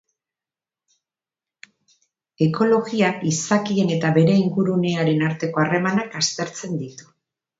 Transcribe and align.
Ekologiak 2.45 3.21
izakien 3.33 3.93
eta 3.97 4.11
bere 4.17 4.39
ingurunearen 4.45 5.23
arteko 5.29 5.65
harremanak 5.65 6.19
aztertzen 6.23 6.77
ditu. 6.85 7.09